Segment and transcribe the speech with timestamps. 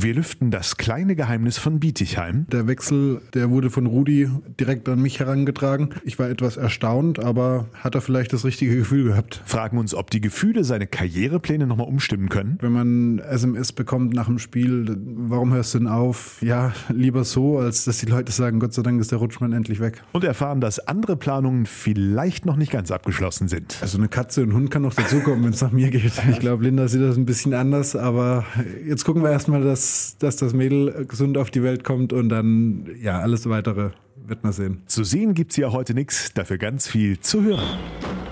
[0.00, 2.46] Wir lüften das kleine Geheimnis von Bietigheim.
[2.52, 5.88] Der Wechsel, der wurde von Rudi direkt an mich herangetragen.
[6.04, 9.42] Ich war etwas erstaunt, aber hat er vielleicht das richtige Gefühl gehabt.
[9.44, 12.58] Fragen uns, ob die Gefühle seine Karrierepläne nochmal umstimmen können.
[12.60, 16.40] Wenn man SMS bekommt nach dem Spiel, warum hörst du denn auf?
[16.42, 19.80] Ja, lieber so, als dass die Leute sagen, Gott sei Dank ist der Rutschmann endlich
[19.80, 20.04] weg.
[20.12, 23.78] Und erfahren, dass andere Planungen vielleicht noch nicht ganz abgeschlossen sind.
[23.82, 26.12] Also eine Katze und ein Hund kann noch dazukommen, wenn es nach mir geht.
[26.30, 28.44] Ich glaube, Linda sieht das ein bisschen anders, aber
[28.86, 29.87] jetzt gucken wir erstmal, dass
[30.18, 33.90] dass, das Mädel gesund auf die Welt kommt und dann, ja, alles weitere
[34.26, 34.82] wird man sehen.
[34.86, 37.78] Zu sehen gibt es ja heute nichts, dafür ganz viel zu hören.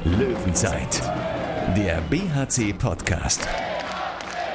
[0.05, 1.03] Löwenzeit,
[1.77, 3.47] der BHC-Podcast.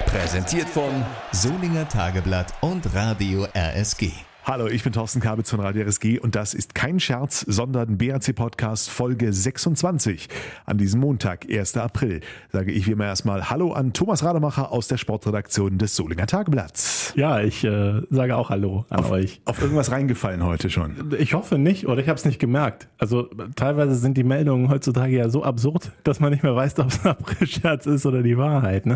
[0.05, 0.91] Präsentiert von
[1.31, 4.11] Solinger Tageblatt und Radio RSG.
[4.43, 8.33] Hallo, ich bin Thorsten Kabitz von Radio RSG und das ist kein Scherz, sondern BRC
[8.35, 10.29] Podcast Folge 26.
[10.65, 11.77] An diesem Montag, 1.
[11.77, 16.25] April, sage ich wie immer erstmal Hallo an Thomas Rademacher aus der Sportredaktion des Solinger
[16.25, 17.13] Tageblatts.
[17.15, 19.41] Ja, ich äh, sage auch Hallo an auf, euch.
[19.45, 21.13] Auf irgendwas reingefallen heute schon?
[21.19, 22.87] Ich hoffe nicht oder ich habe es nicht gemerkt.
[22.97, 26.87] Also teilweise sind die Meldungen heutzutage ja so absurd, dass man nicht mehr weiß, ob
[26.87, 28.87] es ein April-Scherz ist oder die Wahrheit.
[28.87, 28.95] Ne?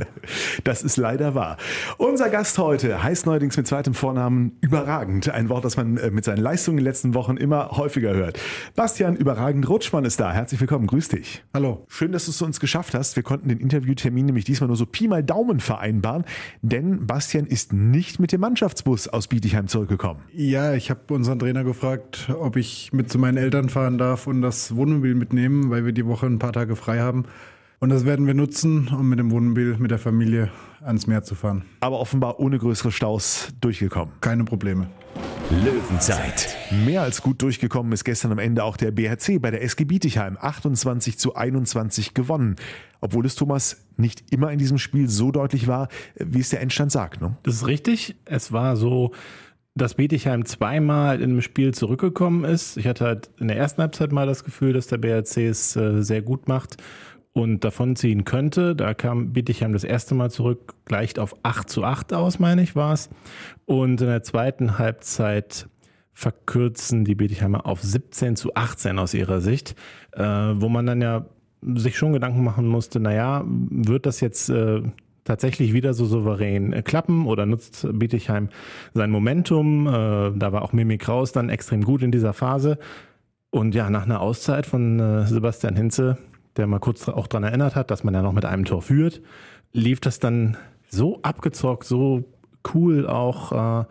[0.64, 1.58] Das ist leider wahr.
[2.00, 6.26] Unser Gast heute heißt neuerdings mit zweitem Vornamen überragend ein Wort, das man äh, mit
[6.26, 8.40] seinen Leistungen in den letzten Wochen immer häufiger hört.
[8.76, 10.32] Bastian Überragend Rutschmann ist da.
[10.32, 10.88] Herzlich willkommen.
[10.88, 11.44] Grüß dich.
[11.54, 11.86] Hallo.
[11.88, 13.16] Schön, dass du es uns geschafft hast.
[13.16, 16.24] Wir konnten den Interviewtermin nämlich diesmal nur so Pi mal Daumen vereinbaren,
[16.62, 20.22] denn Bastian ist nicht mit dem Mannschaftsbus aus Bietigheim zurückgekommen.
[20.34, 24.42] Ja, ich habe unseren Trainer gefragt, ob ich mit zu meinen Eltern fahren darf und
[24.42, 27.26] das Wohnmobil mitnehmen, weil wir die Woche ein paar Tage frei haben.
[27.80, 30.50] Und das werden wir nutzen, um mit dem Wohnmobil mit der Familie
[30.82, 31.66] ans Meer zu fahren.
[31.82, 34.14] Aber offenbar ohne größere Staus durchgekommen.
[34.22, 34.88] Keine Probleme.
[35.52, 36.56] Löwenzeit.
[36.86, 40.38] Mehr als gut durchgekommen ist gestern am Ende auch der BHC bei der SG Bietigheim.
[40.40, 42.56] 28 zu 21 gewonnen.
[43.02, 46.92] Obwohl es Thomas nicht immer in diesem Spiel so deutlich war, wie es der Endstand
[46.92, 47.22] sagt.
[47.22, 47.38] Ne?
[47.44, 48.16] Das ist richtig.
[48.26, 49.12] Es war so,
[49.76, 52.78] dass Bietigheim zweimal in einem Spiel zurückgekommen ist.
[52.78, 56.02] Ich hatte halt in der ersten Halbzeit mal das Gefühl, dass der BRC es äh,
[56.02, 56.78] sehr gut macht
[57.36, 58.78] und davonziehen könnte.
[58.78, 62.78] Da kam Bietigheim das erste Mal zurück, gleicht auf 8 zu 8 aus, meine ich,
[62.78, 63.10] war es.
[63.66, 65.68] Und in der zweiten Halbzeit
[66.14, 69.76] verkürzen die Bietigheimer auf 17 zu 18 aus ihrer Sicht,
[70.14, 71.26] äh, wo man dann ja
[71.62, 74.82] sich schon Gedanken machen musste, naja, wird das jetzt äh,
[75.26, 78.48] tatsächlich wieder so souverän äh, klappen oder nutzt Bietigheim
[78.94, 79.88] sein Momentum?
[79.88, 82.78] Äh, da war auch Mimi Kraus dann extrem gut in dieser Phase.
[83.50, 86.18] Und ja, nach einer Auszeit von äh, Sebastian Hinze
[86.58, 89.22] der mal kurz auch daran erinnert hat, dass man ja noch mit einem Tor führt,
[89.74, 90.58] lief das dann
[90.88, 92.24] so abgezockt, so
[92.74, 93.86] cool auch, äh,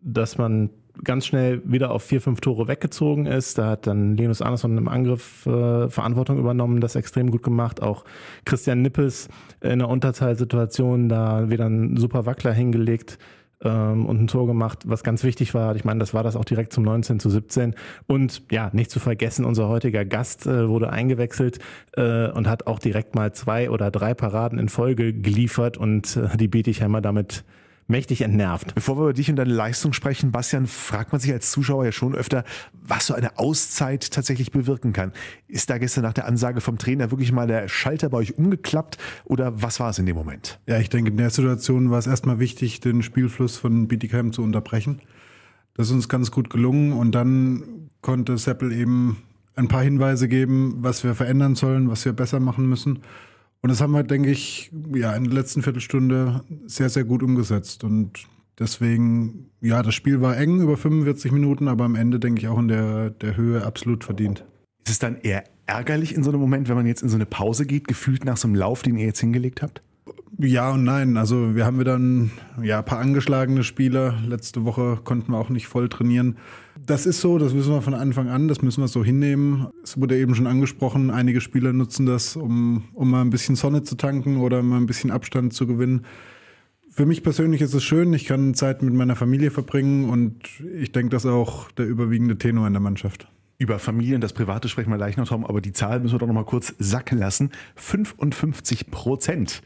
[0.00, 0.70] dass man
[1.02, 3.58] ganz schnell wieder auf vier, fünf Tore weggezogen ist.
[3.58, 7.82] Da hat dann Linus Andersson im Angriff äh, Verantwortung übernommen, das extrem gut gemacht.
[7.82, 8.04] Auch
[8.44, 9.28] Christian Nippes
[9.60, 13.18] in einer Unterzahlsituation da wieder einen super Wackler hingelegt
[13.64, 15.74] ähm, und ein Tor gemacht, was ganz wichtig war.
[15.74, 17.74] Ich meine, das war das auch direkt zum 19 zu 17.
[18.06, 21.58] Und ja, nicht zu vergessen, unser heutiger Gast äh, wurde eingewechselt
[21.96, 26.36] äh, und hat auch direkt mal zwei oder drei Paraden in Folge geliefert und äh,
[26.36, 27.44] die Bietigheimer damit
[27.86, 28.74] mächtig entnervt.
[28.74, 31.92] Bevor wir über dich und deine Leistung sprechen, Bastian, fragt man sich als Zuschauer ja
[31.92, 35.12] schon öfter, was so eine Auszeit tatsächlich bewirken kann.
[35.48, 38.98] Ist da gestern nach der Ansage vom Trainer wirklich mal der Schalter bei euch umgeklappt
[39.24, 40.60] oder was war es in dem Moment?
[40.66, 44.42] Ja, ich denke, in der Situation war es erstmal wichtig, den Spielfluss von Bietigheim zu
[44.42, 45.00] unterbrechen.
[45.74, 49.22] Das ist uns ganz gut gelungen und dann konnte Seppel eben
[49.56, 53.00] ein paar Hinweise geben, was wir verändern sollen, was wir besser machen müssen.
[53.64, 57.82] Und das haben wir, denke ich, ja, in der letzten Viertelstunde sehr, sehr gut umgesetzt.
[57.82, 58.26] Und
[58.58, 62.58] deswegen, ja, das Spiel war eng über 45 Minuten, aber am Ende, denke ich, auch
[62.58, 64.44] in der, der Höhe absolut verdient.
[64.84, 67.24] Ist es dann eher ärgerlich in so einem Moment, wenn man jetzt in so eine
[67.24, 69.80] Pause geht, gefühlt nach so einem Lauf, den ihr jetzt hingelegt habt?
[70.38, 71.16] Ja und nein.
[71.16, 74.14] Also wir haben wieder ein ja, paar angeschlagene Spieler.
[74.26, 76.36] Letzte Woche konnten wir auch nicht voll trainieren.
[76.84, 79.68] Das ist so, das wissen wir von Anfang an, das müssen wir so hinnehmen.
[79.82, 83.84] Es wurde eben schon angesprochen, einige Spieler nutzen das, um, um mal ein bisschen Sonne
[83.84, 86.04] zu tanken oder mal ein bisschen Abstand zu gewinnen.
[86.90, 90.36] Für mich persönlich ist es schön, ich kann Zeit mit meiner Familie verbringen und
[90.76, 93.28] ich denke, das ist auch der überwiegende Tenor in der Mannschaft.
[93.58, 96.26] Über Familien, das Private sprechen wir gleich noch, Tom, aber die Zahl müssen wir doch
[96.26, 97.50] noch mal kurz sacken lassen.
[97.76, 99.62] 55 Prozent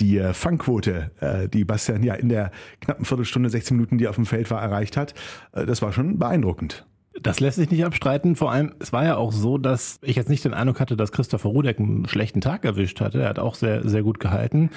[0.00, 2.50] die äh, Fangquote, äh, die Bastian ja in der
[2.80, 5.14] knappen Viertelstunde, 16 Minuten, die er auf dem Feld war, erreicht hat,
[5.52, 6.86] äh, das war schon beeindruckend.
[7.22, 8.34] Das lässt sich nicht abstreiten.
[8.34, 11.12] Vor allem, es war ja auch so, dass ich jetzt nicht den Eindruck hatte, dass
[11.12, 13.22] Christopher Rudek einen schlechten Tag erwischt hatte.
[13.22, 14.70] Er hat auch sehr, sehr gut gehalten.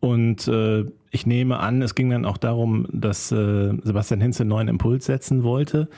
[0.00, 4.50] Und äh, ich nehme an, es ging dann auch darum, dass äh, Sebastian Hinze einen
[4.50, 5.90] neuen Impuls setzen wollte.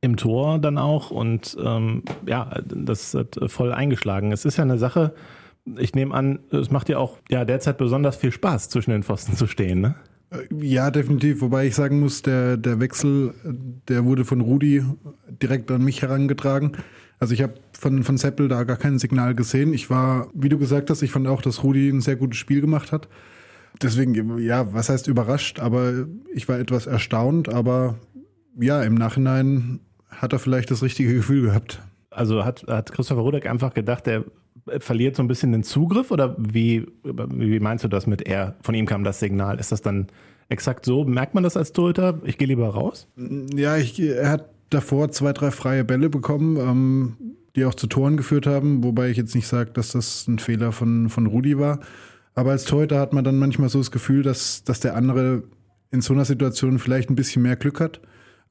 [0.00, 1.10] Im Tor dann auch.
[1.10, 4.32] Und ähm, ja, das hat voll eingeschlagen.
[4.32, 5.12] Es ist ja eine Sache,
[5.78, 9.36] ich nehme an, es macht dir auch ja derzeit besonders viel Spaß, zwischen den Pfosten
[9.36, 9.96] zu stehen, ne?
[10.60, 11.40] Ja, definitiv.
[11.40, 13.32] Wobei ich sagen muss, der, der Wechsel,
[13.88, 14.84] der wurde von Rudi
[15.40, 16.72] direkt an mich herangetragen.
[17.18, 19.72] Also ich habe von, von Seppel da gar kein Signal gesehen.
[19.72, 22.60] Ich war, wie du gesagt hast, ich fand auch, dass Rudi ein sehr gutes Spiel
[22.60, 23.08] gemacht hat.
[23.80, 27.96] Deswegen, ja, was heißt überrascht, aber ich war etwas erstaunt, aber
[28.58, 31.82] ja, im Nachhinein hat er vielleicht das richtige Gefühl gehabt.
[32.10, 34.24] Also hat, hat Christopher Rudek einfach gedacht, er
[34.78, 38.56] verliert so ein bisschen den Zugriff oder wie, wie meinst du das mit er?
[38.62, 39.58] Von ihm kam das Signal.
[39.60, 40.08] Ist das dann
[40.48, 41.04] exakt so?
[41.04, 42.20] Merkt man das als Torhüter?
[42.24, 43.08] Ich gehe lieber raus?
[43.54, 47.16] Ja, ich, er hat davor zwei, drei freie Bälle bekommen, ähm,
[47.54, 50.72] die auch zu Toren geführt haben, wobei ich jetzt nicht sage, dass das ein Fehler
[50.72, 51.80] von, von Rudi war.
[52.34, 55.44] Aber als Torhüter hat man dann manchmal so das Gefühl, dass, dass der andere
[55.90, 58.00] in so einer Situation vielleicht ein bisschen mehr Glück hat.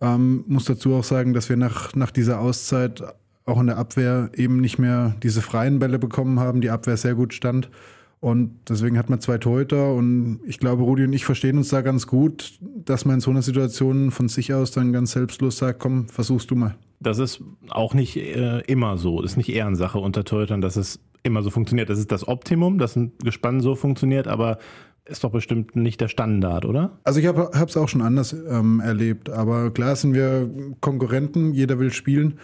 [0.02, 3.04] Ähm, muss dazu auch sagen, dass wir nach, nach dieser Auszeit
[3.46, 7.16] auch in der Abwehr eben nicht mehr diese freien Bälle bekommen haben, die Abwehr sehr
[7.16, 7.70] gut stand.
[8.20, 11.82] Und deswegen hat man zwei Torhüter und ich glaube, Rudi und ich verstehen uns da
[11.82, 15.80] ganz gut, dass man in so einer Situation von sich aus dann ganz selbstlos sagt,
[15.80, 16.76] komm, versuchst du mal.
[17.00, 19.22] Das ist auch nicht äh, immer so.
[19.22, 21.90] Das ist nicht Ehrensache unter Torhütern, dass es immer so funktioniert.
[21.90, 24.58] Das ist das Optimum, dass ein Gespann so funktioniert, aber
[25.06, 26.98] ist doch bestimmt nicht der Standard, oder?
[27.04, 30.50] Also ich habe es auch schon anders ähm, erlebt, aber klar sind wir
[30.80, 32.40] Konkurrenten, jeder will spielen.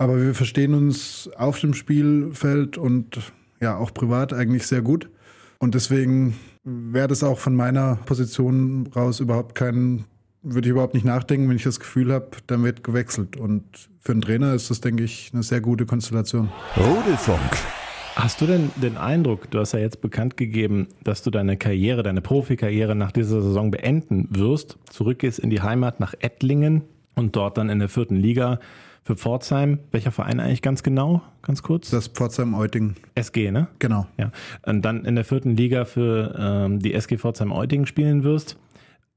[0.00, 3.18] Aber wir verstehen uns auf dem Spielfeld und
[3.60, 5.10] ja auch privat eigentlich sehr gut.
[5.58, 10.06] Und deswegen wäre das auch von meiner Position raus überhaupt kein,
[10.42, 13.36] würde ich überhaupt nicht nachdenken, wenn ich das Gefühl habe, dann wird gewechselt.
[13.36, 16.48] Und für einen Trainer ist das, denke ich, eine sehr gute Konstellation.
[16.78, 17.58] Rudelfunk.
[18.16, 22.02] Hast du denn den Eindruck, du hast ja jetzt bekannt gegeben, dass du deine Karriere,
[22.02, 26.84] deine Profikarriere nach dieser Saison beenden wirst, zurückgehst in die Heimat nach Ettlingen
[27.16, 28.60] und dort dann in der vierten Liga
[29.10, 29.80] für Pforzheim.
[29.90, 31.20] Welcher Verein eigentlich ganz genau?
[31.42, 31.90] Ganz kurz?
[31.90, 32.94] Das Pforzheim-Euting.
[33.16, 33.66] SG, ne?
[33.80, 34.06] Genau.
[34.16, 34.30] Ja.
[34.64, 38.56] Und dann in der vierten Liga für ähm, die SG Pforzheim-Euting spielen wirst.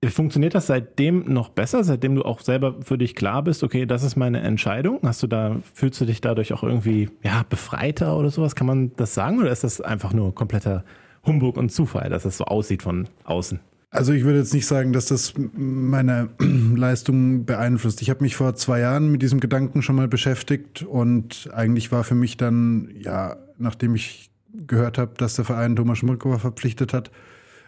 [0.04, 4.04] Funktioniert das seitdem noch besser, seitdem du auch selber für dich klar bist, okay, das
[4.04, 5.00] ist meine Entscheidung?
[5.04, 8.56] Hast du da, fühlst du dich dadurch auch irgendwie ja, befreiter oder sowas?
[8.56, 9.40] Kann man das sagen?
[9.40, 10.84] Oder ist das einfach nur kompletter
[11.24, 13.60] Humbug und Zufall, dass es so aussieht von außen?
[13.94, 18.02] Also ich würde jetzt nicht sagen, dass das meine Leistung beeinflusst.
[18.02, 22.04] Ich habe mich vor zwei Jahren mit diesem Gedanken schon mal beschäftigt und eigentlich war
[22.04, 24.32] für mich dann, ja, nachdem ich
[24.66, 27.12] gehört habe, dass der Verein Thomas Schmurkowa verpflichtet hat,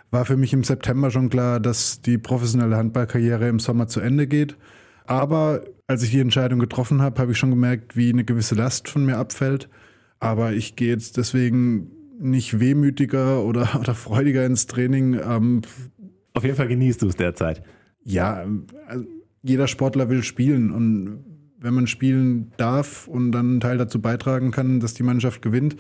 [0.10, 4.26] war für mich im September schon klar, dass die professionelle Handballkarriere im Sommer zu Ende
[4.26, 4.58] geht.
[5.06, 8.90] Aber als ich die Entscheidung getroffen habe, habe ich schon gemerkt, wie eine gewisse Last
[8.90, 9.70] von mir abfällt.
[10.20, 15.20] Aber ich gehe jetzt deswegen nicht wehmütiger oder, oder freudiger ins Training.
[15.24, 15.62] Ähm,
[16.36, 17.64] auf jeden Fall genießt du es derzeit.
[18.04, 18.46] Ja,
[18.88, 19.06] also
[19.42, 21.24] jeder Sportler will spielen und
[21.60, 25.76] wenn man spielen darf und dann einen Teil dazu beitragen kann, dass die Mannschaft gewinnt,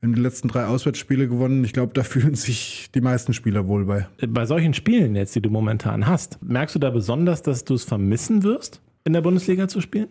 [0.00, 1.64] wir haben die letzten drei Auswärtsspiele gewonnen.
[1.64, 4.06] Ich glaube, da fühlen sich die meisten Spieler wohl bei.
[4.28, 7.84] Bei solchen Spielen jetzt, die du momentan hast, merkst du da besonders, dass du es
[7.84, 10.08] vermissen wirst, in der Bundesliga zu spielen?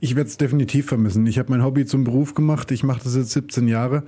[0.00, 1.26] Ich werde es definitiv vermissen.
[1.26, 2.70] Ich habe mein Hobby zum Beruf gemacht.
[2.70, 4.04] Ich mache das jetzt 17 Jahre.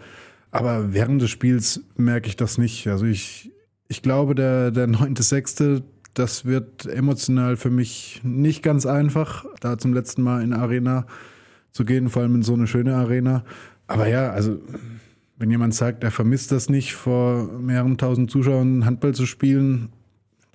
[0.52, 2.86] Aber während des Spiels merke ich das nicht.
[2.86, 3.50] Also ich,
[3.88, 5.82] ich glaube, der, der 9.6.,
[6.14, 11.06] das wird emotional für mich nicht ganz einfach, da zum letzten Mal in Arena
[11.72, 13.44] zu gehen, vor allem in so eine schöne Arena.
[13.88, 14.60] Aber ja, also
[15.36, 19.88] wenn jemand sagt, er vermisst das nicht, vor mehreren tausend Zuschauern Handball zu spielen,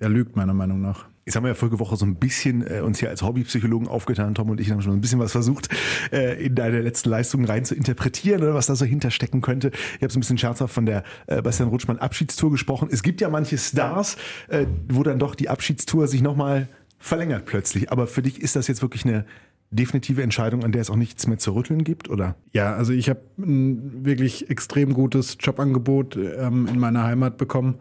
[0.00, 1.04] der lügt meiner Meinung nach.
[1.30, 4.34] Jetzt haben wir ja vorige Woche so ein bisschen äh, uns hier als Hobbypsychologen aufgetan,
[4.34, 5.68] Tom und ich haben schon ein bisschen was versucht,
[6.10, 9.70] äh, in deine letzten Leistungen rein zu interpretieren oder was da so hinterstecken könnte.
[9.94, 12.88] Ich habe so ein bisschen scherzhaft von der äh, Bastian Rutschmann Abschiedstour gesprochen.
[12.90, 14.16] Es gibt ja manche Stars,
[14.48, 16.66] äh, wo dann doch die Abschiedstour sich nochmal
[16.98, 17.92] verlängert plötzlich.
[17.92, 19.24] Aber für dich ist das jetzt wirklich eine
[19.70, 22.34] definitive Entscheidung, an der es auch nichts mehr zu rütteln gibt, oder?
[22.52, 27.76] Ja, also ich habe ein wirklich extrem gutes Jobangebot ähm, in meiner Heimat bekommen,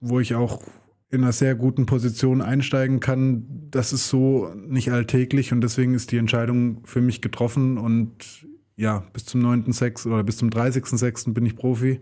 [0.00, 0.62] wo ich auch
[1.10, 3.44] in einer sehr guten Position einsteigen kann.
[3.70, 8.46] Das ist so nicht alltäglich und deswegen ist die Entscheidung für mich getroffen und
[8.76, 10.08] ja, bis zum 9.6.
[10.08, 11.32] oder bis zum 30.6.
[11.32, 12.00] bin ich Profi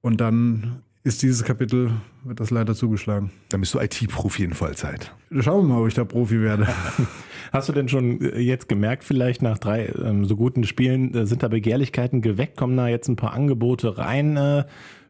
[0.00, 1.90] und dann ist dieses Kapitel,
[2.24, 3.32] wird das leider zugeschlagen.
[3.48, 5.14] Dann bist du IT-Profi in Vollzeit.
[5.40, 6.68] Schauen wir mal, ob ich da Profi werde.
[7.52, 11.26] Hast du denn schon äh, jetzt gemerkt, vielleicht nach drei ähm, so guten Spielen, äh,
[11.26, 12.56] sind da Begehrlichkeiten geweckt?
[12.56, 14.64] Kommen da jetzt ein paar Angebote rein äh,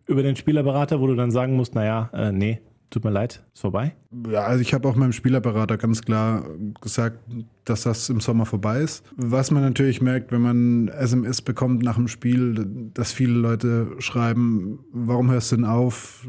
[0.07, 2.61] über den Spielerberater, wo du dann sagen musst, naja, äh, nee,
[2.92, 3.94] tut mir leid, ist vorbei?
[4.30, 6.44] Ja, also ich habe auch meinem Spielerberater ganz klar
[6.80, 7.18] gesagt,
[7.64, 9.02] dass das im Sommer vorbei ist.
[9.16, 14.80] Was man natürlich merkt, wenn man SMS bekommt nach dem Spiel, dass viele Leute schreiben,
[14.92, 16.26] warum hörst du denn auf?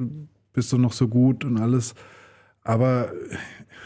[0.54, 1.96] Bist du noch so gut und alles?
[2.64, 3.12] Aber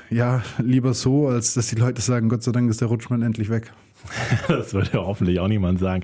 [0.10, 3.50] ja, lieber so, als dass die Leute sagen, Gott sei Dank ist der Rutschmann endlich
[3.50, 3.74] weg.
[4.48, 6.04] das würde ja hoffentlich auch niemand sagen.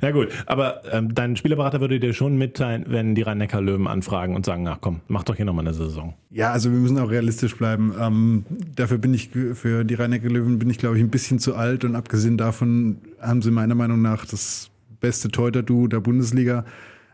[0.00, 4.46] Na gut, aber ähm, dein Spielerberater würde dir schon mitteilen, wenn die Rhein-Neckar-Löwen anfragen und
[4.46, 6.14] sagen, ach komm, mach doch hier nochmal eine Saison.
[6.30, 7.94] Ja, also wir müssen auch realistisch bleiben.
[7.98, 8.44] Ähm,
[8.74, 11.96] dafür bin ich, für die Rhein-Neckar-Löwen bin ich, glaube ich, ein bisschen zu alt und
[11.96, 14.70] abgesehen davon haben sie meiner Meinung nach das
[15.00, 16.64] beste Teuter-Duo der Bundesliga.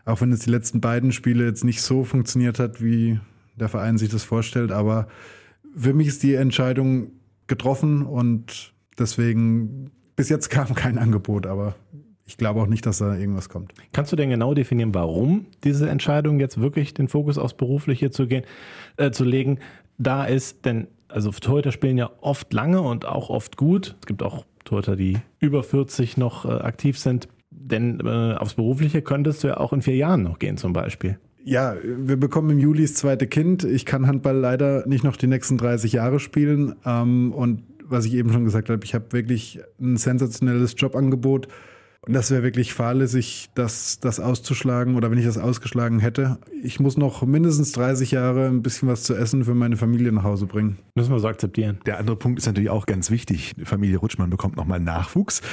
[0.05, 3.19] Auch wenn es die letzten beiden Spiele jetzt nicht so funktioniert hat, wie
[3.59, 4.71] der Verein sich das vorstellt.
[4.71, 5.07] Aber
[5.75, 7.11] für mich ist die Entscheidung
[7.47, 11.75] getroffen und deswegen bis jetzt kam kein Angebot, aber
[12.29, 13.73] ich glaube auch nicht, dass da irgendwas kommt.
[13.91, 18.27] Kannst du denn genau definieren, warum diese Entscheidung jetzt wirklich den Fokus aufs Berufliche zu
[18.27, 18.43] gehen,
[18.97, 19.57] äh, zu legen,
[19.97, 20.63] da ist?
[20.63, 23.95] Denn also Torhüter spielen ja oft lange und auch oft gut.
[24.01, 27.27] Es gibt auch Torhüter, die über 40 noch äh, aktiv sind.
[27.49, 31.17] Denn äh, aufs Berufliche könntest du ja auch in vier Jahren noch gehen zum Beispiel.
[31.43, 33.63] Ja, wir bekommen im Juli das zweite Kind.
[33.63, 36.75] Ich kann Handball leider nicht noch die nächsten 30 Jahre spielen.
[36.85, 41.47] Ähm, und was ich eben schon gesagt habe, ich habe wirklich ein sensationelles Jobangebot.
[42.09, 46.39] Und das wäre wirklich fahrlässig, das, das auszuschlagen oder wenn ich das ausgeschlagen hätte.
[46.63, 50.23] Ich muss noch mindestens 30 Jahre ein bisschen was zu essen für meine Familie nach
[50.23, 50.79] Hause bringen.
[50.95, 51.77] Müssen wir so akzeptieren.
[51.85, 53.53] Der andere Punkt ist natürlich auch ganz wichtig.
[53.57, 55.43] Die Familie Rutschmann bekommt nochmal Nachwuchs.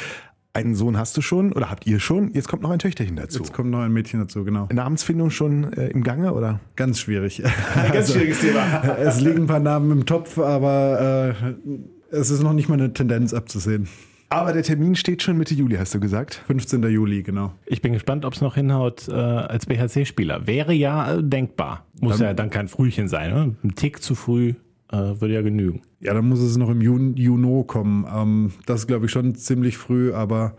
[0.55, 2.33] Einen Sohn hast du schon oder habt ihr schon?
[2.33, 3.41] Jetzt kommt noch ein Töchterchen dazu.
[3.41, 4.67] Jetzt kommt noch ein Mädchen dazu, genau.
[4.73, 6.61] Namensfindung schon äh, im Gange oder?
[6.75, 7.43] Ganz schwierig.
[7.93, 8.83] Ganz schwieriges Thema.
[8.97, 12.95] es liegen ein paar Namen im Topf, aber äh, es ist noch nicht mal eine
[12.95, 13.89] Tendenz abzusehen.
[14.29, 16.43] Aber der Termin steht schon Mitte Juli, hast du gesagt?
[16.49, 16.83] 15.
[16.85, 17.53] Juli, genau.
[17.65, 20.47] Ich bin gespannt, ob es noch hinhaut äh, als BHC-Spieler.
[20.47, 21.87] Wäre ja äh, denkbar.
[22.01, 23.33] Muss Dann- ja dann kein Frühchen sein.
[23.33, 23.57] Ne?
[23.63, 24.55] Ein Tick zu früh
[24.91, 25.83] äh, würde ja genügen.
[26.01, 28.05] Ja, dann muss es noch im Juni, Juno kommen.
[28.13, 30.57] Ähm, das ist, glaube ich, schon ziemlich früh, aber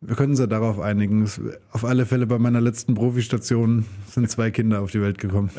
[0.00, 1.28] wir können uns ja darauf einigen.
[1.72, 5.50] Auf alle Fälle bei meiner letzten Profistation sind zwei Kinder auf die Welt gekommen.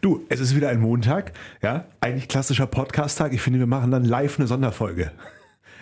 [0.00, 3.32] Du, es ist wieder ein Montag, ja, eigentlich klassischer Podcast-Tag.
[3.34, 5.10] Ich finde, wir machen dann live eine Sonderfolge.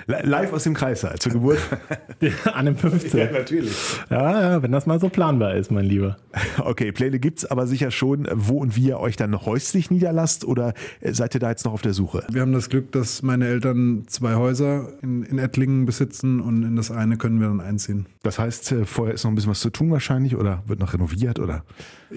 [0.07, 1.59] Li- Live aus dem Kreissaal zur Geburt.
[2.55, 3.33] An dem 15.
[3.33, 3.75] natürlich.
[4.11, 6.17] Ja, ja, wenn das mal so planbar ist, mein Lieber.
[6.59, 10.73] Okay, Pläne gibt's aber sicher schon, wo und wie ihr euch dann häuslich niederlasst oder
[11.01, 12.25] äh, seid ihr da jetzt noch auf der Suche?
[12.31, 16.77] Wir haben das Glück, dass meine Eltern zwei Häuser in, in Ettlingen besitzen und in
[16.77, 18.07] das eine können wir dann einziehen.
[18.23, 20.95] Das heißt, äh, vorher ist noch ein bisschen was zu tun wahrscheinlich oder wird noch
[20.95, 21.65] renoviert oder?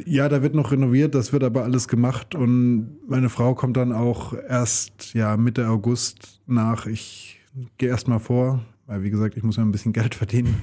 [0.05, 3.91] Ja, da wird noch renoviert, das wird aber alles gemacht und meine Frau kommt dann
[3.91, 6.85] auch erst ja Mitte August nach.
[6.85, 7.36] Ich
[7.77, 10.55] gehe erst mal vor, weil wie gesagt, ich muss ja ein bisschen Geld verdienen.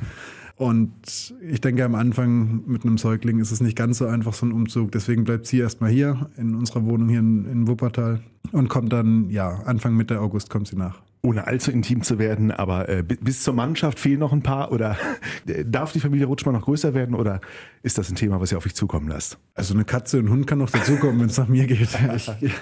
[0.57, 4.47] Und ich denke, am Anfang mit einem Säugling ist es nicht ganz so einfach, so
[4.47, 4.93] ein Umzug.
[4.93, 8.21] Deswegen bleibt sie erstmal hier in unserer Wohnung hier in, in Wuppertal
[8.53, 11.03] und kommt dann, ja, Anfang Mitte August kommt sie nach.
[11.23, 14.71] Ohne allzu intim zu werden, aber äh, bi- bis zur Mannschaft fehlen noch ein paar
[14.71, 14.97] oder
[15.47, 17.41] äh, darf die Familie Rutschmann noch größer werden oder
[17.83, 19.39] ist das ein Thema, was ihr auf euch zukommen lasst?
[19.55, 21.89] Also eine Katze und ein Hund kann noch dazukommen, wenn es nach mir geht.
[22.41, 22.53] Ich,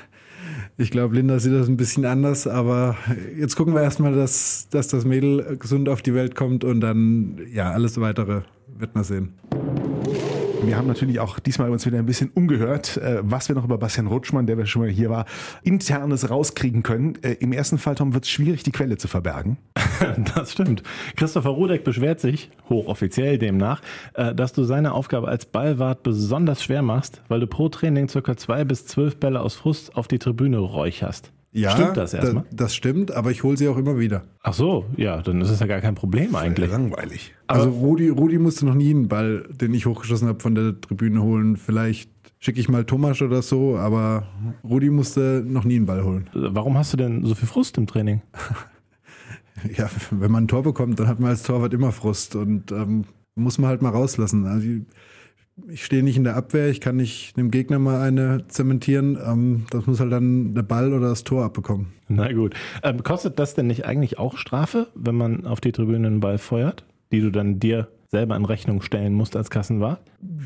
[0.78, 2.96] ich glaube, Linda sieht das ein bisschen anders, aber
[3.38, 7.40] jetzt gucken wir erstmal, dass, dass das Mädel gesund auf die Welt kommt und dann,
[7.52, 8.42] ja, alles weitere
[8.78, 9.34] wird man sehen.
[10.64, 13.78] Wir haben natürlich auch diesmal uns wieder ein bisschen umgehört, äh, was wir noch über
[13.78, 15.26] Bastian Rutschmann, der schon mal hier war,
[15.64, 17.18] internes rauskriegen können.
[17.22, 19.58] Äh, Im ersten Fall, Tom, wird es schwierig, die Quelle zu verbergen.
[20.34, 20.82] Das stimmt.
[21.16, 23.82] Christopher Rudek beschwert sich, hochoffiziell demnach,
[24.14, 28.36] äh, dass du seine Aufgabe als Ballwart besonders schwer machst, weil du pro Training circa
[28.36, 31.32] zwei bis zwölf Bälle aus Frust auf die Tribüne räucherst.
[31.54, 32.44] Ja, Stimmt das erstmal?
[32.50, 34.24] da- das stimmt, aber ich hole sie auch immer wieder.
[34.42, 36.70] Ach so, ja, dann ist es ja gar kein Problem eigentlich.
[36.70, 37.34] Langweilig.
[37.46, 41.22] Also Rudi, Rudi musste noch nie einen Ball, den ich hochgeschossen habe, von der Tribüne
[41.22, 41.58] holen.
[41.58, 44.26] Vielleicht schicke ich mal Thomas oder so, aber
[44.64, 46.30] Rudi musste noch nie einen Ball holen.
[46.32, 48.22] Warum hast du denn so viel Frust im Training?
[49.76, 53.04] Ja, wenn man ein Tor bekommt, dann hat man als Torwart immer Frust und ähm,
[53.36, 54.46] muss man halt mal rauslassen.
[54.46, 54.66] Also
[55.68, 59.18] ich- stehe nicht in der Abwehr, ich kann nicht dem Gegner mal eine zementieren.
[59.24, 61.88] Ähm, das muss halt dann der Ball oder das Tor abbekommen.
[62.08, 62.54] Na gut.
[62.82, 66.38] Ähm, kostet das denn nicht eigentlich auch Strafe, wenn man auf die Tribüne einen Ball
[66.38, 70.00] feuert, die du dann dir selber in Rechnung stellen musst als Kassenwart?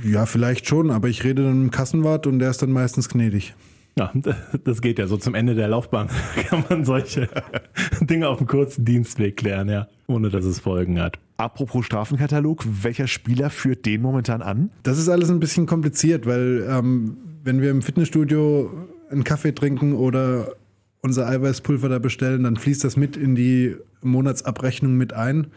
[0.05, 3.09] Ja, vielleicht schon, aber ich rede dann mit dem Kassenwart und der ist dann meistens
[3.09, 3.55] gnädig.
[3.99, 4.13] Ja,
[4.65, 6.09] das geht ja so zum Ende der Laufbahn.
[6.49, 7.29] Kann man solche
[8.01, 11.19] Dinge auf dem kurzen Dienstweg klären, ja, ohne dass es Folgen hat.
[11.39, 14.71] Apropos Strafenkatalog, welcher Spieler führt den momentan an?
[14.83, 18.71] Das ist alles ein bisschen kompliziert, weil ähm, wenn wir im Fitnessstudio
[19.11, 20.55] einen Kaffee trinken oder
[21.03, 25.49] unser Eiweißpulver da bestellen, dann fließt das mit in die Monatsabrechnung mit ein.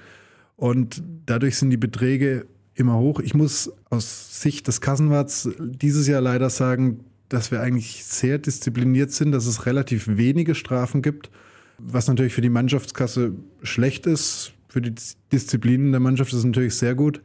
[0.56, 3.20] Und dadurch sind die Beträge immer hoch.
[3.20, 9.12] Ich muss aus Sicht des Kassenwarts dieses Jahr leider sagen, dass wir eigentlich sehr diszipliniert
[9.12, 11.30] sind, dass es relativ wenige Strafen gibt,
[11.78, 13.34] was natürlich für die Mannschaftskasse
[13.64, 14.54] schlecht ist.
[14.68, 14.94] Für die
[15.32, 17.22] Disziplin der Mannschaft ist es natürlich sehr gut.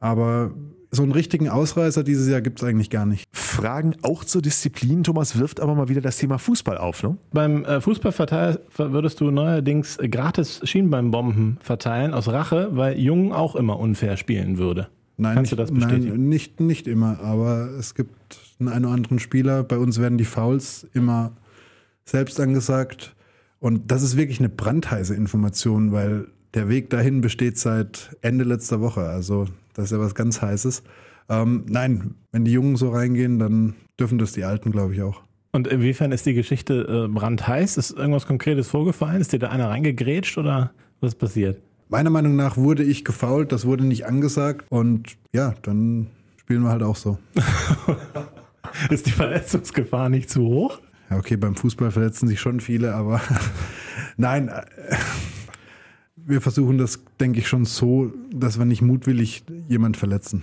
[0.00, 0.52] Aber
[0.90, 3.24] so einen richtigen Ausreißer dieses Jahr gibt es eigentlich gar nicht.
[3.32, 5.04] Fragen auch zur Disziplin.
[5.04, 7.16] Thomas wirft aber mal wieder das Thema Fußball auf, ne?
[7.32, 13.78] Beim äh, Fußballverteil würdest du neuerdings gratis Schienbeinbomben verteilen aus Rache, weil Jung auch immer
[13.78, 14.88] unfair spielen würde.
[15.16, 16.08] Nein, Kannst nicht, du das bestätigen?
[16.08, 18.38] Nein, nicht, nicht immer, aber es gibt
[18.68, 19.62] einen oder anderen Spieler.
[19.62, 21.32] Bei uns werden die Fouls immer
[22.04, 23.14] selbst angesagt.
[23.58, 28.80] Und das ist wirklich eine brandheiße Information, weil der Weg dahin besteht seit Ende letzter
[28.80, 29.02] Woche.
[29.02, 30.82] Also das ist ja was ganz Heißes.
[31.28, 35.22] Ähm, nein, wenn die Jungen so reingehen, dann dürfen das die Alten, glaube ich, auch.
[35.52, 37.76] Und inwiefern ist die Geschichte äh, brandheiß?
[37.76, 39.20] Ist irgendwas Konkretes vorgefallen?
[39.20, 41.60] Ist dir da einer reingegrätscht oder was ist passiert?
[41.88, 46.70] Meiner Meinung nach wurde ich gefault, das wurde nicht angesagt und ja, dann spielen wir
[46.70, 47.18] halt auch so.
[48.90, 50.80] ist die Verletzungsgefahr nicht zu hoch?
[51.10, 53.20] Okay, beim Fußball verletzen sich schon viele, aber
[54.16, 54.62] nein, äh,
[56.16, 60.42] wir versuchen das, denke ich, schon so, dass wir nicht mutwillig jemand verletzen.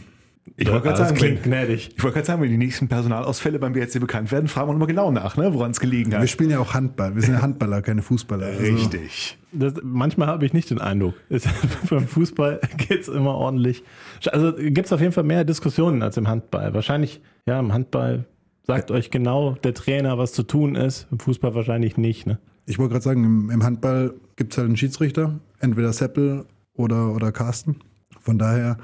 [0.60, 1.92] Ich wollte gerade sagen, klingt wenn, gnädig.
[1.96, 4.88] ich wollte gerade sagen, wenn die nächsten Personalausfälle beim BRC bekannt werden, fragen wir nochmal
[4.88, 6.30] genau nach, ne, woran es gelegen Wir hat.
[6.30, 7.14] spielen ja auch Handball.
[7.14, 8.48] Wir sind ja Handballer, keine Fußballer.
[8.48, 9.38] Also, Richtig.
[9.52, 11.14] Das, manchmal habe ich nicht den Eindruck.
[11.90, 13.84] Beim Fußball geht es immer ordentlich.
[14.32, 16.74] Also gibt es auf jeden Fall mehr Diskussionen als im Handball.
[16.74, 18.26] Wahrscheinlich, ja, im Handball
[18.64, 21.08] sagt euch genau der Trainer, was zu tun ist.
[21.12, 22.26] Im Fußball wahrscheinlich nicht.
[22.26, 22.40] Ne?
[22.66, 27.14] Ich wollte gerade sagen, im, im Handball gibt es halt einen Schiedsrichter, entweder Seppel oder,
[27.14, 27.78] oder Carsten.
[28.20, 28.78] Von daher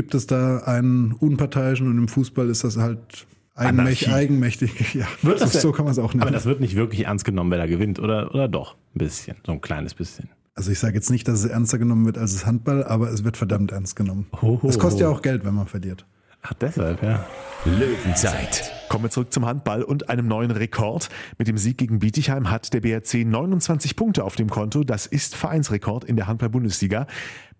[0.00, 4.10] gibt es da einen Unparteiischen und im Fußball ist das halt eigenmächtig.
[4.10, 4.94] Eigenmächtig.
[4.94, 6.22] Ja, Wird das so, so kann man es auch nennen.
[6.22, 8.76] Aber das wird nicht wirklich ernst genommen, wer da gewinnt, oder, oder doch?
[8.94, 10.30] Ein bisschen, so ein kleines bisschen.
[10.54, 13.24] also ich sage jetzt nicht, dass es ernster genommen wird als das Handball, aber es
[13.24, 14.24] wird verdammt ernst genommen.
[14.66, 16.06] Es kostet ja auch Geld, wenn man verliert.
[16.40, 17.26] Ach, deshalb, ja.
[17.66, 18.72] Löwenzeit.
[18.88, 21.10] Kommen wir zurück zum Handball und einem neuen Rekord.
[21.36, 24.82] Mit dem Sieg gegen Bietigheim hat der BRC 29 Punkte auf dem Konto.
[24.82, 27.06] Das ist Vereinsrekord in der Handball-Bundesliga.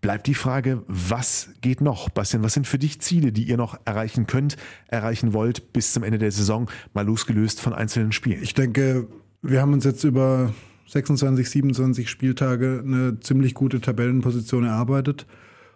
[0.01, 2.09] Bleibt die Frage, was geht noch?
[2.09, 4.57] Bastian, was sind für dich Ziele, die ihr noch erreichen könnt,
[4.89, 8.43] erreichen wollt bis zum Ende der Saison, mal losgelöst von einzelnen Spielen?
[8.43, 9.09] Ich denke,
[9.43, 10.55] wir haben uns jetzt über
[10.87, 15.27] 26, 27 Spieltage eine ziemlich gute Tabellenposition erarbeitet.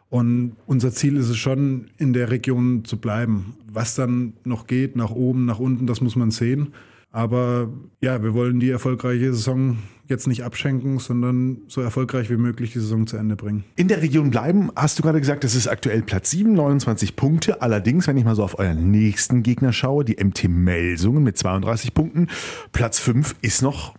[0.09, 3.57] Und unser Ziel ist es schon, in der Region zu bleiben.
[3.71, 6.73] Was dann noch geht, nach oben, nach unten, das muss man sehen.
[7.15, 7.69] Aber
[8.01, 9.79] ja, wir wollen die erfolgreiche Saison
[10.09, 13.63] jetzt nicht abschenken, sondern so erfolgreich wie möglich die Saison zu Ende bringen.
[13.77, 17.63] In der Region bleiben, hast du gerade gesagt, das ist aktuell Platz 7, 29 Punkte.
[17.63, 21.95] Allerdings, wenn ich mal so auf euren nächsten Gegner schaue, die MT Melsungen mit 32
[21.95, 22.27] Punkten,
[22.73, 23.95] Platz 5 ist noch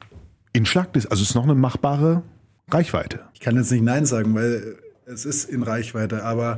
[0.51, 2.21] in Schlagdistanz, also ist noch eine machbare
[2.69, 3.21] Reichweite.
[3.34, 4.75] Ich kann jetzt nicht Nein sagen, weil
[5.06, 6.58] es ist in Reichweite, aber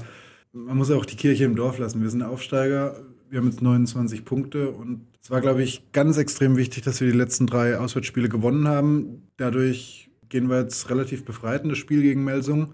[0.53, 2.01] man muss auch die Kirche im Dorf lassen.
[2.01, 2.95] Wir sind Aufsteiger,
[3.29, 7.11] wir haben jetzt 29 Punkte und es war, glaube ich, ganz extrem wichtig, dass wir
[7.11, 9.27] die letzten drei Auswärtsspiele gewonnen haben.
[9.35, 12.71] Dadurch gehen wir jetzt relativ befreit in das Spiel gegen Melsung.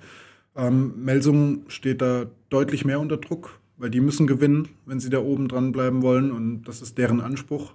[0.55, 5.17] Ähm, Melsung steht da deutlich mehr unter Druck, weil die müssen gewinnen, wenn sie da
[5.17, 7.73] oben dran bleiben wollen und das ist deren Anspruch.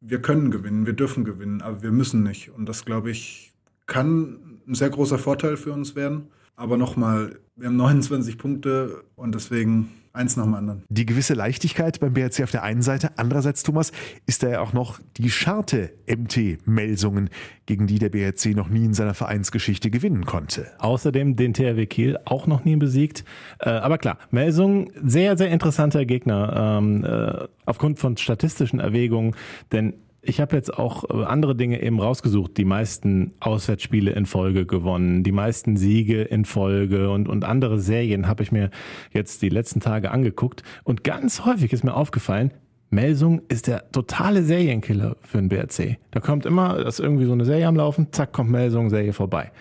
[0.00, 2.50] Wir können gewinnen, wir dürfen gewinnen, aber wir müssen nicht.
[2.50, 3.52] Und das, glaube ich,
[3.88, 6.28] kann ein sehr großer Vorteil für uns werden.
[6.54, 10.84] Aber nochmal, wir haben 29 Punkte und deswegen eins nach dem anderen.
[10.88, 13.92] Die gewisse Leichtigkeit beim BRC auf der einen Seite, andererseits, Thomas,
[14.26, 17.30] ist da ja auch noch die Scharte MT Melsungen,
[17.66, 20.66] gegen die der BRC noch nie in seiner Vereinsgeschichte gewinnen konnte.
[20.78, 23.24] Außerdem den THW Kiel auch noch nie besiegt.
[23.60, 29.36] Äh, aber klar, Melsung, sehr, sehr interessanter Gegner ähm, äh, aufgrund von statistischen Erwägungen,
[29.70, 32.56] denn ich habe jetzt auch äh, andere Dinge eben rausgesucht.
[32.56, 38.26] Die meisten Auswärtsspiele in Folge gewonnen, die meisten Siege in Folge und, und andere Serien
[38.26, 38.70] habe ich mir
[39.12, 40.62] jetzt die letzten Tage angeguckt.
[40.84, 42.52] Und ganz häufig ist mir aufgefallen,
[42.92, 45.98] Melsung ist der totale Serienkiller für den BRC.
[46.10, 49.12] Da kommt immer, da ist irgendwie so eine Serie am Laufen, zack, kommt Melsung, Serie
[49.12, 49.52] vorbei.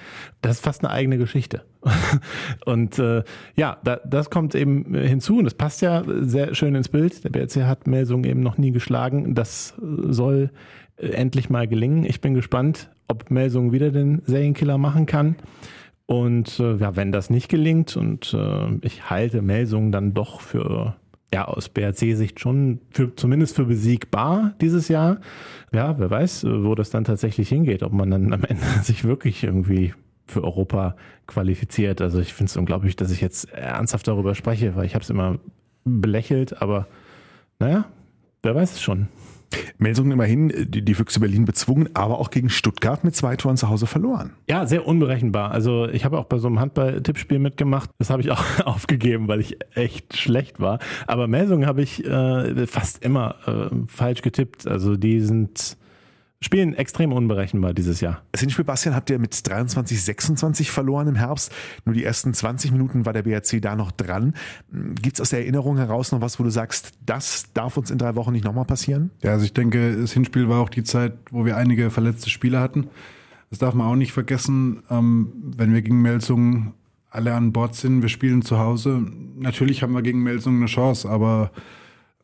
[0.42, 1.62] Das ist fast eine eigene Geschichte.
[2.66, 3.24] und äh,
[3.56, 7.24] ja, da, das kommt eben hinzu und das passt ja sehr schön ins Bild.
[7.24, 9.36] Der BRC hat Melsung eben noch nie geschlagen.
[9.36, 10.50] Das soll
[10.98, 12.06] äh, endlich mal gelingen.
[12.06, 15.36] Ich bin gespannt, ob Melsung wieder den Serienkiller machen kann.
[16.08, 20.96] Und äh, ja, wenn das nicht gelingt und äh, ich halte Melsung dann doch für
[21.34, 25.20] ja, aus BRC-Sicht schon für, zumindest für besiegbar dieses Jahr.
[25.72, 29.44] Ja, wer weiß, wo das dann tatsächlich hingeht, ob man dann am Ende sich wirklich
[29.44, 29.94] irgendwie
[30.26, 30.96] für Europa
[31.28, 32.02] qualifiziert.
[32.02, 35.10] Also ich finde es unglaublich, dass ich jetzt ernsthaft darüber spreche, weil ich habe es
[35.10, 35.40] immer
[35.86, 36.88] belächelt, aber
[37.60, 37.86] naja,
[38.44, 39.08] wer weiß es schon.
[39.78, 43.70] Melsungen immerhin die, die Füchse Berlin bezwungen, aber auch gegen Stuttgart mit zwei Toren zu
[43.70, 44.34] Hause verloren.
[44.50, 45.52] Ja, sehr unberechenbar.
[45.52, 47.90] Also ich habe auch bei so einem Handball-Tippspiel mitgemacht.
[47.98, 50.80] Das habe ich auch aufgegeben, weil ich echt schlecht war.
[51.08, 54.68] Aber Melsungen habe ich äh, fast immer äh, falsch getippt.
[54.68, 55.78] Also die sind
[56.42, 58.24] spielen extrem unberechenbar dieses Jahr.
[58.32, 61.54] Das Hinspiel, Bastian, habt ihr mit 23, 26 verloren im Herbst.
[61.86, 64.34] Nur die ersten 20 Minuten war der BRC da noch dran.
[64.72, 67.98] Gibt es aus der Erinnerung heraus noch was, wo du sagst, das darf uns in
[67.98, 69.12] drei Wochen nicht nochmal passieren?
[69.22, 72.62] Ja, also ich denke, das Hinspiel war auch die Zeit, wo wir einige verletzte Spieler
[72.62, 72.88] hatten.
[73.50, 76.74] Das darf man auch nicht vergessen, ähm, wenn wir gegen Melsungen
[77.10, 79.04] alle an Bord sind, wir spielen zu Hause.
[79.36, 81.52] Natürlich haben wir gegen Melsungen eine Chance, aber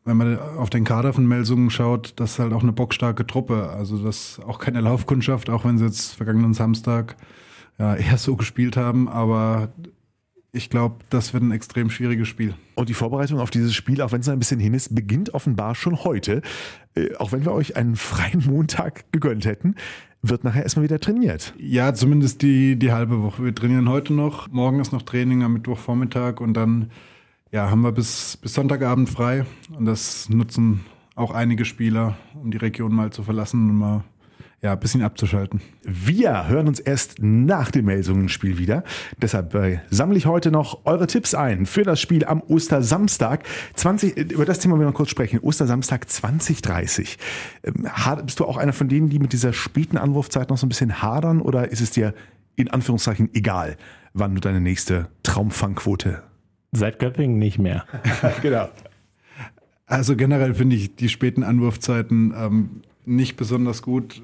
[0.06, 3.70] wenn man auf den Kader von Melsungen schaut, das ist halt auch eine bockstarke Truppe.
[3.70, 7.16] Also das ist auch keine Laufkundschaft, auch wenn sie jetzt vergangenen Samstag
[7.78, 9.08] ja, eher so gespielt haben.
[9.08, 9.70] Aber
[10.52, 12.54] ich glaube, das wird ein extrem schwieriges Spiel.
[12.76, 15.74] Und die Vorbereitung auf dieses Spiel, auch wenn es ein bisschen hin ist, beginnt offenbar
[15.74, 16.40] schon heute.
[16.94, 19.74] Äh, auch wenn wir euch einen freien Montag gegönnt hätten,
[20.22, 21.52] wird nachher erstmal wieder trainiert.
[21.58, 23.44] Ja, zumindest die, die halbe Woche.
[23.44, 24.48] Wir trainieren heute noch.
[24.52, 26.90] Morgen ist noch Training am Mittwochvormittag und dann
[27.56, 29.46] ja, haben wir bis, bis Sonntagabend frei.
[29.74, 34.04] Und das nutzen auch einige Spieler, um die Region mal zu verlassen und mal
[34.60, 35.62] ja, ein bisschen abzuschalten.
[35.82, 38.84] Wir hören uns erst nach dem Melsungen-Spiel wieder.
[39.22, 43.44] Deshalb äh, sammle ich heute noch eure Tipps ein für das Spiel am Ostersamstag.
[43.74, 45.40] 20, über das Thema wir noch kurz sprechen.
[45.40, 47.16] Ostersamstag 2030.
[47.62, 47.88] Ähm,
[48.26, 51.00] bist du auch einer von denen, die mit dieser späten Anwurfzeit noch so ein bisschen
[51.00, 52.12] hadern oder ist es dir
[52.54, 53.78] in Anführungszeichen egal,
[54.12, 56.22] wann du deine nächste Traumfangquote
[56.72, 57.84] Seit Göppingen nicht mehr.
[58.42, 58.68] genau.
[59.86, 62.70] Also generell finde ich die späten Anwurfzeiten ähm,
[63.04, 64.22] nicht besonders gut.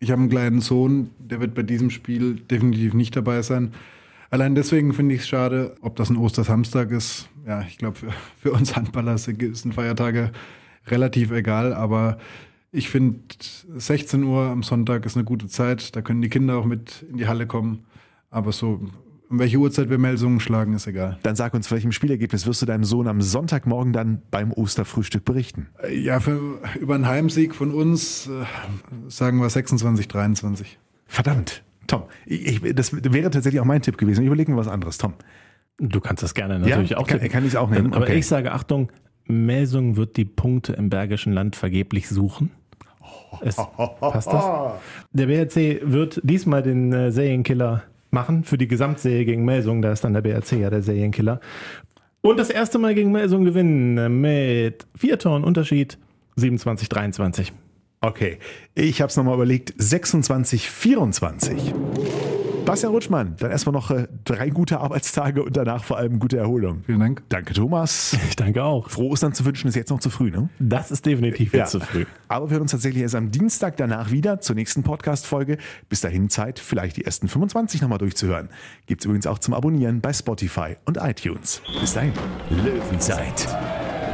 [0.00, 3.72] Ich habe einen kleinen Sohn, der wird bei diesem Spiel definitiv nicht dabei sein.
[4.30, 7.28] Allein deswegen finde ich es schade, ob das ein Ostersamstag ist.
[7.46, 10.32] Ja, ich glaube, für, für, uns Handballer sind Feiertage
[10.86, 12.18] relativ egal, aber
[12.70, 13.20] ich finde
[13.74, 15.96] 16 Uhr am Sonntag ist eine gute Zeit.
[15.96, 17.86] Da können die Kinder auch mit in die Halle kommen.
[18.30, 18.80] Aber so
[19.30, 21.18] um welche Uhrzeit wir Melsungen schlagen, ist egal.
[21.22, 25.68] Dann sag uns, welchem Spielergebnis wirst du deinem Sohn am Sonntagmorgen dann beim Osterfrühstück berichten?
[25.82, 28.30] Äh, ja, für, über einen Heimsieg von uns äh,
[29.08, 30.78] sagen wir 26, 23.
[31.06, 31.62] Verdammt.
[31.86, 34.22] Tom, ich, das wäre tatsächlich auch mein Tipp gewesen.
[34.22, 34.98] Ich überlege mir was anderes.
[34.98, 35.14] Tom.
[35.78, 37.94] Du kannst das gerne natürlich ja, auch kann, kann ich auch nehmen.
[37.94, 38.18] Aber okay.
[38.18, 38.90] ich sage, Achtung,
[39.26, 42.50] Melsungen wird die Punkte im Bergischen Land vergeblich suchen.
[43.40, 44.44] Es, passt das?
[45.12, 49.82] Der BRC wird diesmal den äh, Serienkiller machen für die Gesamtserie gegen Melsung.
[49.82, 51.40] Da ist dann der BRC ja der Serienkiller.
[52.20, 55.98] Und das erste Mal gegen Melsung gewinnen mit vier Toren Unterschied
[56.36, 57.52] 27, 23.
[58.00, 58.38] Okay,
[58.74, 59.74] ich habe es nochmal überlegt.
[59.76, 61.74] 26, 24.
[62.68, 66.82] Bastian Rutschmann, dann erstmal noch äh, drei gute Arbeitstage und danach vor allem gute Erholung.
[66.84, 67.22] Vielen Dank.
[67.30, 68.14] Danke, Thomas.
[68.28, 68.90] Ich danke auch.
[68.90, 70.50] Froh Ostern zu wünschen ist jetzt noch zu früh, ne?
[70.58, 71.80] Das ist definitiv jetzt ja.
[71.80, 72.04] zu früh.
[72.28, 75.56] Aber wir hören uns tatsächlich erst am Dienstag danach wieder zur nächsten Podcast-Folge.
[75.88, 78.50] Bis dahin Zeit, vielleicht die ersten 25 nochmal durchzuhören.
[78.84, 81.62] Gibt es übrigens auch zum Abonnieren bei Spotify und iTunes.
[81.80, 82.12] Bis dahin.
[82.50, 83.48] Löwenzeit,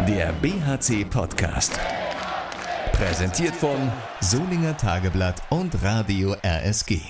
[0.07, 1.77] der BHC-Podcast.
[2.93, 3.91] Präsentiert von
[4.21, 7.01] Solinger Tageblatt und Radio RSG.